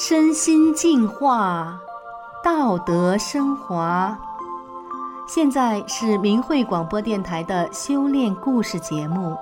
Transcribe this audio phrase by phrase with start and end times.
[0.00, 1.76] 身心净化，
[2.44, 4.16] 道德升华。
[5.26, 9.36] 现在是明慧广播电台的修炼故事节目。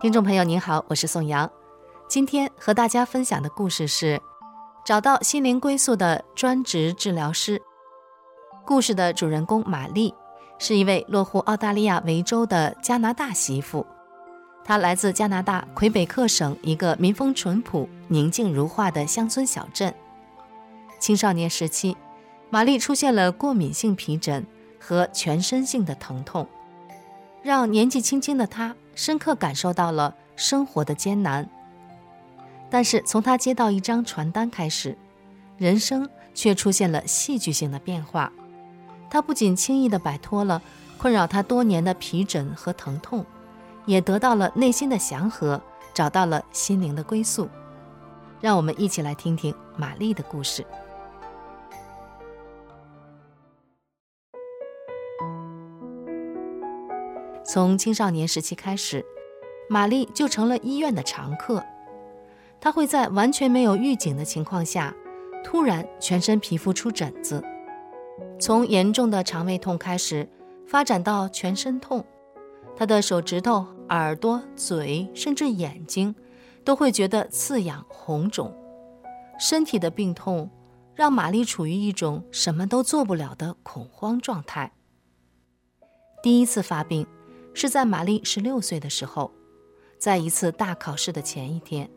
[0.00, 1.50] 听众朋友您好，我是宋阳，
[2.06, 4.22] 今天和大家分享的故事是
[4.84, 7.60] 找到心灵归宿的专职治疗师。
[8.64, 10.14] 故事的主人公玛丽
[10.60, 13.84] 是一位落户澳大利亚维州的加拿大媳妇，
[14.64, 19.94] 他来自加拿大魁北克省一个民风淳朴、宁静如画的乡村小镇。
[20.98, 21.96] 青少年时期，
[22.50, 24.46] 玛丽出现了过敏性皮疹
[24.78, 26.46] 和全身性的疼痛，
[27.42, 28.74] 让年纪轻轻的她。
[28.94, 31.48] 深刻感受到了生活的艰难，
[32.68, 34.98] 但是从他接到一张传单开始，
[35.56, 38.32] 人生却出现了戏剧性的变化。
[39.08, 40.60] 他不仅轻易地摆脱了
[40.98, 43.24] 困扰他多年的皮疹和疼痛，
[43.88, 45.58] 也得到了内心的祥和，
[45.94, 47.48] 找到了心灵的归宿。
[48.38, 50.64] 让我们一起来听听玛丽的故事。
[57.42, 59.02] 从青少年时期开始，
[59.70, 61.64] 玛丽就成了医院的常客。
[62.60, 64.94] 她会在完全没有预警的情况下，
[65.42, 67.42] 突然全身皮肤出疹子，
[68.38, 70.28] 从严重的肠胃痛开始，
[70.66, 72.04] 发展到全身痛。
[72.78, 76.14] 她的手指头、耳朵、嘴，甚至眼睛，
[76.62, 78.54] 都会觉得刺痒、红肿。
[79.36, 80.48] 身体的病痛
[80.94, 84.72] 让玛丽处于一种什么都做不了的恐慌状态。
[86.22, 87.04] 第一次发病。
[87.54, 89.32] 是在玛丽十六岁的时候，
[89.98, 91.90] 在一次大考试的前一天，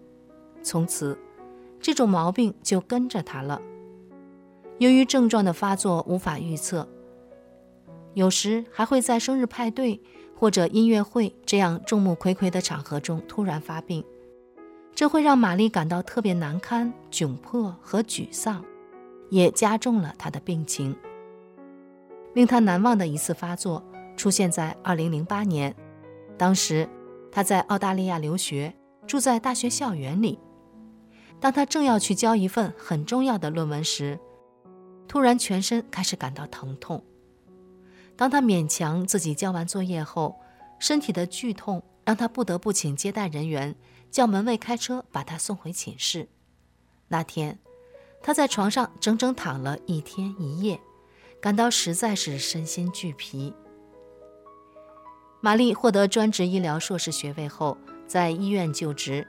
[0.63, 1.15] 从此，
[1.79, 3.61] 这种毛病就跟着她了。
[4.79, 6.89] 由于症状的发作无法预测，
[8.15, 10.01] 有时还会在生日派对
[10.41, 14.03] 或者音乐会这样众目睽睽的场合中突然发病，
[14.95, 18.65] 这会让玛丽感到特别难堪、窘迫和沮丧，
[19.29, 20.95] 也加重了她的病情。
[22.33, 23.83] 令她难忘的一次发作。
[24.17, 25.75] 出现在2008年，
[26.39, 26.89] 当时
[27.31, 28.73] 他在澳大利亚留学，
[29.05, 30.39] 住在大学校园里。
[31.39, 34.19] 当他正要去交一份很重要的论文时，
[35.07, 37.03] 突然全身开始感到疼痛。
[38.21, 40.39] 当他勉强自己交完作业后，
[40.77, 43.75] 身体的剧痛让他不得不请接待人员
[44.11, 46.29] 叫门卫开车把他送回寝室。
[47.07, 47.57] 那天，
[48.21, 50.79] 他在床上整整躺了一天一夜，
[51.41, 53.55] 感到实在是身心俱疲。
[55.39, 59.27] 玛丽获得专职医疗硕士学位后，在医院就职。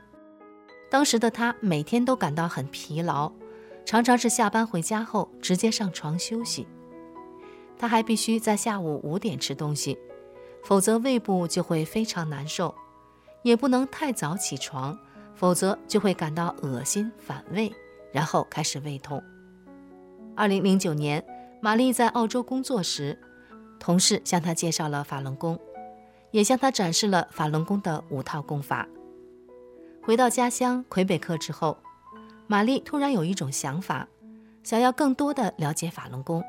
[0.90, 3.32] 当时的她每天都感到很疲劳，
[3.86, 6.66] 常常是下班回家后直接上床休息。
[7.82, 9.98] 她还必须在下午五点吃东西，
[10.62, 12.72] 否则胃部就会非常难受；
[13.42, 14.96] 也不能太早起床，
[15.34, 17.74] 否则就会感到恶心反胃，
[18.12, 19.20] 然后开始胃痛。
[20.36, 21.26] 二零零九年，
[21.60, 23.18] 玛丽在澳洲工作时，
[23.80, 25.58] 同事向她介绍了法轮功。
[26.30, 28.88] 也向她展示了法轮功的五套功法。
[30.04, 31.76] 回到家乡魁北克之后，
[32.46, 34.06] 玛丽突然有一种想法，
[34.62, 36.44] 想要更多的了解法轮功，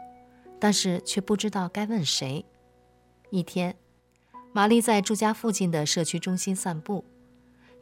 [0.63, 2.45] 但是却不知道该问谁。
[3.31, 3.75] 一天，
[4.53, 7.03] 玛丽在住家附近的社区中心散步，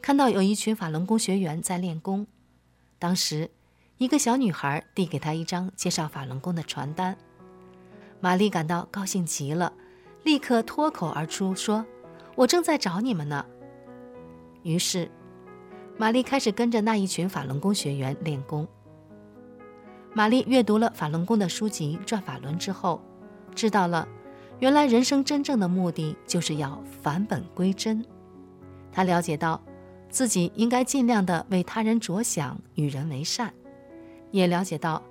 [0.00, 2.26] 看到有一群法轮功学员在练功。
[2.98, 3.48] 当时，
[3.98, 7.16] 一个小女孩递给她一张介绍法轮功的传单，
[8.18, 9.72] 玛丽感到高兴极了。
[10.24, 11.86] 立刻脱口而出说
[12.34, 13.46] ：“我正在找你们呢。”
[14.64, 15.08] 于是，
[15.96, 18.66] 玛丽开始跟着那一群法轮功学员练功。
[20.14, 23.00] 玛丽阅读了法轮功的书籍《转法轮》之后，
[23.54, 24.06] 知道了
[24.58, 28.04] 原来人生真正的目的就是要返本归真。
[28.92, 29.60] 她了解到
[30.10, 33.52] 自己应该尽量的为他人着想，与人为善，
[34.30, 35.02] 也了解到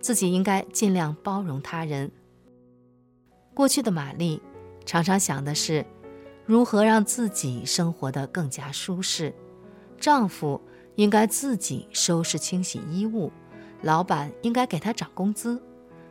[0.00, 2.10] 自己应该尽量包容他人。
[3.54, 4.40] 过去的玛丽。
[4.84, 5.86] 常常想的是，
[6.44, 9.32] 如何让自己生活得更加舒适。
[9.96, 10.60] 丈夫
[10.96, 13.30] 应该自己收拾清洗衣物，
[13.82, 15.60] 老板应该给他涨工资，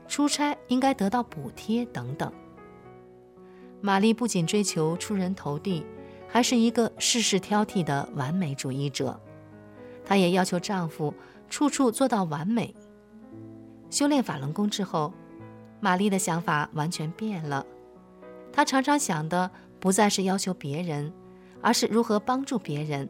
[0.07, 2.31] 出差应该得到补贴等等。
[3.79, 5.85] 玛丽不仅追求出人头地，
[6.27, 9.19] 还是一个事事挑剔的完美主义者。
[10.05, 11.13] 她也要求丈夫
[11.49, 12.75] 处处做到完美。
[13.89, 15.13] 修炼法轮功之后，
[15.79, 17.65] 玛丽的想法完全变了。
[18.51, 21.11] 她常常想的不再是要求别人，
[21.61, 23.09] 而是如何帮助别人。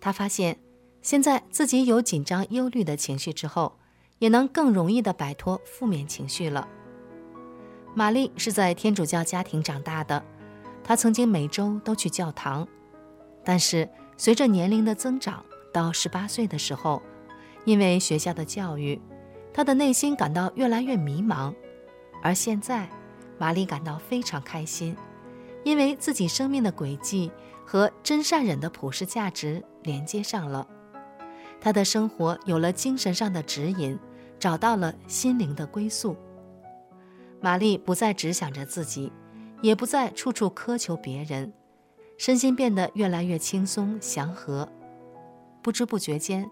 [0.00, 0.58] 她发现，
[1.02, 3.76] 现在自己有紧张、忧虑的情绪之后，
[4.18, 6.68] 也能更容易地摆脱负面情绪了。
[7.94, 10.22] 玛丽是在天主教家庭长大的，
[10.84, 12.68] 她曾经每周都去教堂。
[13.42, 13.88] 但是
[14.18, 15.42] 随着年龄的增长，
[15.72, 17.02] 到十八岁的时候，
[17.64, 19.00] 因为学校的教育，
[19.54, 21.54] 她的内心感到越来越迷茫。
[22.22, 22.88] 而现在，
[23.38, 24.94] 玛丽感到非常开心，
[25.64, 27.32] 因为自己生命的轨迹
[27.64, 30.68] 和真善忍的普世价值连接上了，
[31.60, 33.98] 她的生活有了精神上的指引，
[34.38, 36.16] 找到了心灵的归宿。
[37.40, 39.12] 玛丽不再只想着自己，
[39.62, 41.52] 也不再处处苛求别人，
[42.18, 44.68] 身心变得越来越轻松祥和。
[45.62, 46.50] 不知不觉间，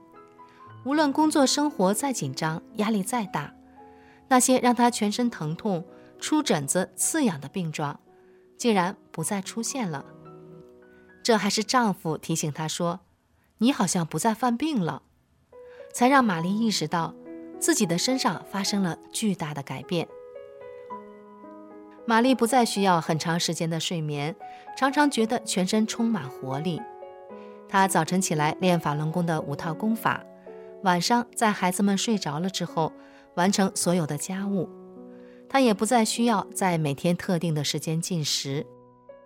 [0.84, 3.54] 无论工作生活再紧张，压力再大，
[4.28, 5.84] 那些让她全身疼痛、
[6.18, 7.98] 出疹子、刺痒的病状，
[8.56, 10.04] 竟然不再出现了。
[11.22, 13.00] 这还是丈夫提醒她说
[13.58, 15.02] ：“你好像不再犯病了。”
[15.92, 17.14] 才让玛丽意识到
[17.58, 20.06] 自己的身上发生了巨大的改变。
[22.06, 24.36] 玛丽不再需要很长时间的睡眠，
[24.76, 26.80] 常常觉得全身充满活力。
[27.68, 30.24] 她早晨起来练法轮功的五套功法，
[30.84, 32.92] 晚上在孩子们睡着了之后
[33.34, 34.68] 完成所有的家务。
[35.48, 38.64] 她也不再需要在每天特定的时间进食。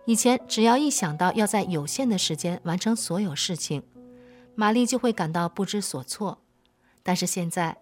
[0.05, 3.83] 以前只要一想到要在有限的时间完成所有事情，
[4.55, 6.39] 玛丽就会感到不知所措。
[7.01, 7.77] 但是现在，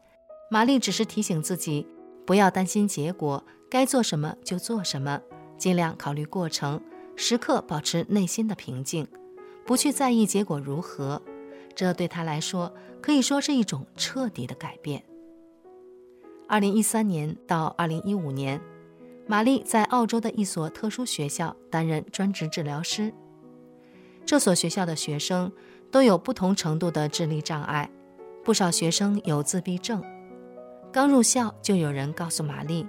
[0.49, 1.87] 玛丽只是提醒自己
[2.25, 3.43] 不要担心结果。
[3.69, 5.21] 该做什么就做什么，
[5.57, 6.81] 尽量考虑过程，
[7.15, 9.07] 时刻保持内心的平静，
[9.65, 11.21] 不去在意结果如何。
[11.73, 15.01] 这对她来说可以说是一种彻底的改变。
[16.49, 18.59] 二零一三年到二零一五年，
[19.25, 23.13] 玛丽在澳洲的一所特殊学校担任专职治疗师。
[24.25, 25.49] 这所学校的学生
[25.91, 27.89] 都有不同程度的智力障碍，
[28.43, 30.01] 不少学生有自闭症。
[30.91, 32.87] 刚入校就有人告诉玛丽。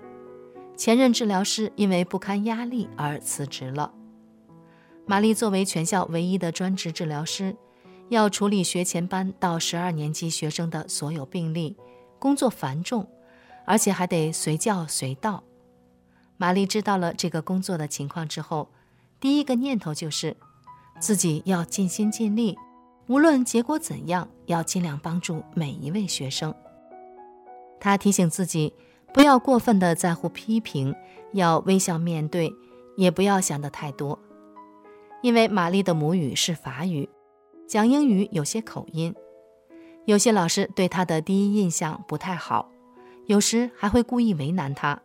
[0.77, 3.93] 前任治疗师因为不堪压力而辞职了。
[5.05, 7.55] 玛丽作为全校唯一的专职治疗师，
[8.09, 11.77] 要处理学前班到十二年级学生的所有病例，
[12.19, 13.07] 工作繁重，
[13.67, 15.43] 而且还得随叫随到。
[16.37, 18.69] 玛丽知道了这个工作的情况之后，
[19.21, 20.37] 第一个念头就是
[20.99, 22.57] 自己要尽心尽力，
[23.07, 26.55] 无论结果怎样，要尽量帮助每一位学生。
[27.81, 28.73] 他提醒自己。
[29.15, 30.95] 不要过分的在乎批评，
[31.35, 32.51] 要微笑面对，
[32.97, 34.19] 也不要想得太多。
[35.21, 37.07] 因为玛丽的母语是法语，
[37.69, 39.15] 讲英语有些口音，
[40.07, 42.71] 有些老师对她的第一印象不太好，
[43.27, 44.99] 有时还会故意为难她。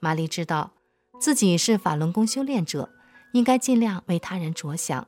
[0.00, 0.72] 玛丽知道
[1.20, 2.90] 自己是法轮功修炼者，
[3.32, 5.06] 应该尽量为他人着想，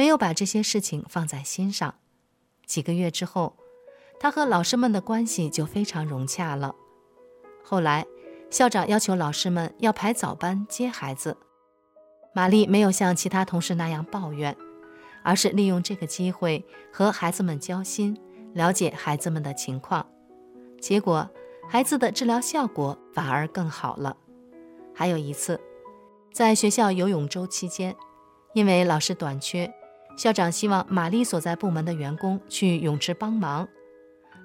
[0.00, 1.96] 没有把这些事情放在心上。
[2.64, 3.58] 几个月之后，
[4.18, 6.74] 他和老师们的关系就非常融洽了。
[7.62, 8.06] 后来，
[8.48, 11.36] 校长要求老师们要排早班接孩子。
[12.32, 14.56] 玛丽没有像其他同事那样抱怨，
[15.22, 18.18] 而是利用这个机会和孩子们交心，
[18.54, 20.06] 了解孩子们的情况。
[20.80, 21.28] 结果，
[21.68, 24.16] 孩子的治疗效果反而更好了。
[24.94, 25.60] 还有一次，
[26.32, 27.94] 在学校游泳周期间，
[28.54, 29.70] 因为老师短缺，
[30.20, 33.66] 校长希望玛丽所在部门的员工去泳池帮忙，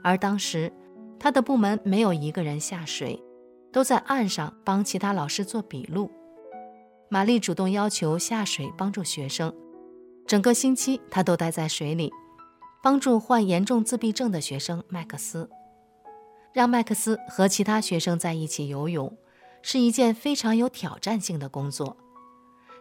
[0.01, 0.71] 而当时，
[1.19, 3.21] 他的部门没有一个人下水，
[3.73, 6.09] 都在岸上帮其他老师做笔录。
[7.09, 9.53] 玛丽主动要求下水帮助学生，
[10.25, 12.09] 整个星期她都待在水里，
[12.81, 15.49] 帮助患严重自闭症的学生麦克斯。
[16.53, 19.13] 让麦克斯和其他学生在一起游泳，
[19.61, 21.97] 是一件非常有挑战性的工作。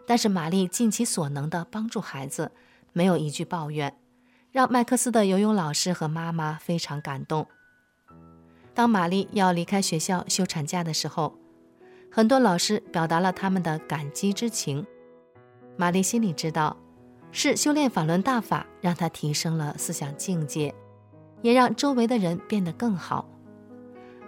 [0.07, 2.51] 但是玛丽尽其所能地帮助孩子，
[2.95, 3.93] 没有一句抱怨，
[4.53, 7.45] 让麦克斯的游泳老师和妈妈非常感动。
[8.73, 11.37] 当玛丽要离开学校休产假的时候，
[12.09, 14.87] 很多老师表达了他们的感激之情。
[15.75, 16.77] 玛丽心里知道，
[17.33, 20.73] 是修炼法轮大法让她提升了思想境界，
[21.41, 23.27] 也让周围的人变得更好。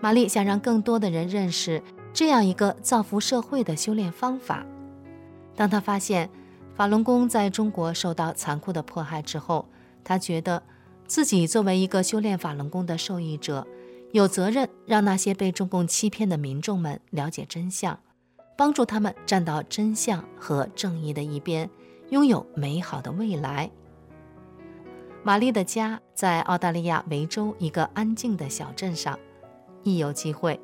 [0.01, 1.81] 玛丽想让更多的人认识
[2.12, 4.65] 这样一个造福社会的修炼方法。
[5.55, 6.29] 当她发现
[6.77, 9.67] 法轮功在中国受到残酷的迫害之后，
[10.03, 10.62] 他觉得
[11.07, 13.65] 自己作为一个修炼法轮功的受益者。
[14.12, 18.00] 有责任让那些被中共欺骗的民众们了解真相，
[18.55, 21.67] 帮助他们站到真相和正义的一边，
[22.10, 23.69] 拥有美好的未来。
[25.24, 29.17] 玛丽的家在澳大利亚维州一个安静的小镇上，
[29.84, 30.60] 一有机会，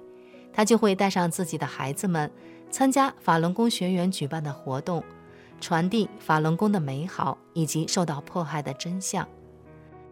[0.54, 2.32] 她就会带上自己的孩子们
[2.70, 5.04] 参加法轮功学员举办的活动，
[5.64, 9.26] 传递法轮功的美好以及受到迫害的真相。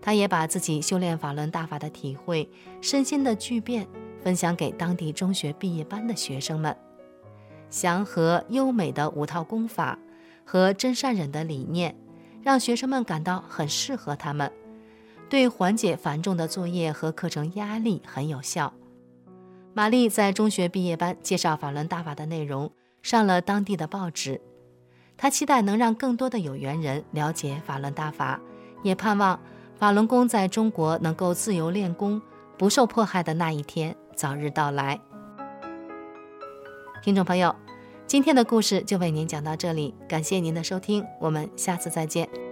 [0.01, 3.86] 他也把自己修炼法轮大法的体会、身心的巨变
[4.24, 6.74] 分享给当地中学毕业班的学生们。
[7.70, 10.00] 祥和优美的五套功法
[10.46, 11.98] 和真善忍的理念，
[12.41, 14.50] 让学生们感到很适合他们，
[15.29, 18.74] 对缓解繁重的作业和课程压力很有效。
[19.74, 24.39] 玛丽在中学毕业班介绍法轮大法的内容，上了当地的报纸。
[25.18, 28.39] 他期待能让更多的有缘人了解法轮大法，
[28.84, 29.39] 也盼望
[29.77, 32.22] 法轮功在中国能够自由练功、
[32.58, 35.00] 不受迫害的那一天早日到来。
[37.03, 37.56] 听众朋友，
[38.06, 42.50] 今天的故事就为您讲到这里，感谢您的收听，我们下次再见。